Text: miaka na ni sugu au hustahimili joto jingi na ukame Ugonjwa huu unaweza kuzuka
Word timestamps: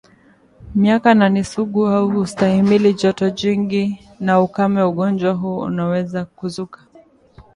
miaka 0.75 1.13
na 1.15 1.29
ni 1.29 1.43
sugu 1.43 1.87
au 1.87 2.09
hustahimili 2.09 2.93
joto 2.93 3.29
jingi 3.29 3.99
na 4.19 4.41
ukame 4.41 4.83
Ugonjwa 4.83 5.33
huu 5.33 5.57
unaweza 5.57 6.25
kuzuka 6.25 6.85